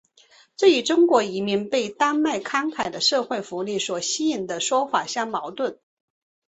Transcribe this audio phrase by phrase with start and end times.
[0.57, 5.79] 这与中国移民被丹麦慷慨的社会福利所吸引的说法相矛盾。